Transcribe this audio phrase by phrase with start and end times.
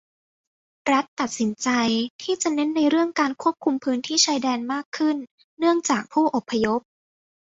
[0.91, 1.69] รัฐตัดสินใจ
[2.21, 5.17] ที่จะเน้นในเรื่องการควบคุมพื้นที่ชายแดนมากขึ้น
[5.59, 6.79] เนื่องจากผู้อพยพ